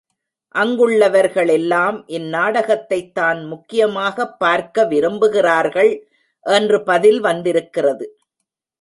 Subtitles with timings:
[0.55, 6.03] அங்குள்ளவர்களெல்லாம் இந்நாடகத்தைத் தான் முக்கியமாகப் பார்க்க விரும்புகிறார்கள்
[6.41, 8.17] என்று பதில் வந்திருக்கிறது.